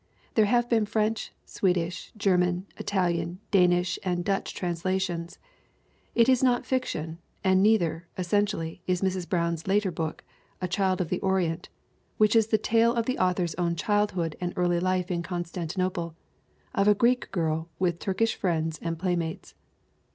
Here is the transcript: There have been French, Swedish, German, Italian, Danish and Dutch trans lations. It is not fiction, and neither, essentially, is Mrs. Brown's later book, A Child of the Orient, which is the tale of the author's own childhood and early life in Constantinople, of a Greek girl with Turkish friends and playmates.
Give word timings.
There 0.33 0.45
have 0.45 0.67
been 0.67 0.87
French, 0.87 1.31
Swedish, 1.45 2.11
German, 2.17 2.65
Italian, 2.77 3.39
Danish 3.51 3.99
and 4.01 4.25
Dutch 4.25 4.51
trans 4.55 4.83
lations. 4.83 5.37
It 6.15 6.27
is 6.27 6.41
not 6.41 6.65
fiction, 6.65 7.19
and 7.43 7.61
neither, 7.61 8.07
essentially, 8.17 8.81
is 8.87 9.03
Mrs. 9.03 9.29
Brown's 9.29 9.67
later 9.67 9.91
book, 9.91 10.23
A 10.59 10.67
Child 10.67 11.01
of 11.01 11.09
the 11.09 11.19
Orient, 11.19 11.69
which 12.17 12.35
is 12.35 12.47
the 12.47 12.57
tale 12.57 12.95
of 12.95 13.05
the 13.05 13.19
author's 13.19 13.53
own 13.59 13.75
childhood 13.75 14.35
and 14.41 14.53
early 14.55 14.79
life 14.79 15.11
in 15.11 15.21
Constantinople, 15.21 16.15
of 16.73 16.87
a 16.87 16.95
Greek 16.95 17.31
girl 17.31 17.69
with 17.77 17.99
Turkish 17.99 18.33
friends 18.33 18.79
and 18.81 18.97
playmates. 18.97 19.53